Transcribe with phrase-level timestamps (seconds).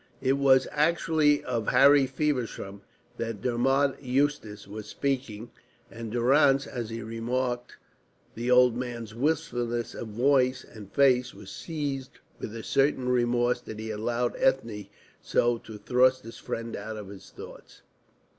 [0.23, 2.81] It was actually of Harry Feversham
[3.17, 5.51] that Dermod Eustace was speaking,
[5.91, 7.77] and Durrance, as he remarked
[8.33, 13.77] the old man's wistfulness of voice and face, was seized with a certain remorse that
[13.77, 14.87] he had allowed Ethne
[15.21, 17.83] so to thrust his friend out of his thoughts.